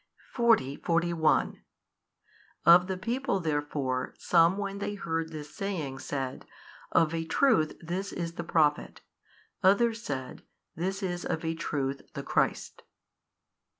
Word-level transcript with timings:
40, 0.33 0.77
41 0.77 1.61
Of 2.65 2.87
the 2.87 2.97
people 2.97 3.39
therefore 3.39 4.15
some 4.17 4.57
when 4.57 4.79
they 4.79 4.95
heard 4.95 5.29
this 5.31 5.53
saying 5.55 5.99
said, 5.99 6.43
Of 6.91 7.13
a 7.13 7.23
truth 7.23 7.75
this 7.79 8.11
is 8.11 8.33
the 8.33 8.43
Prophet. 8.43 9.01
Others 9.61 10.01
said, 10.01 10.41
This 10.75 11.03
is 11.03 11.23
of 11.23 11.45
a 11.45 11.53
truth 11.53 11.99
9 12.01 12.09
the 12.15 12.23
Christ. 12.23 12.81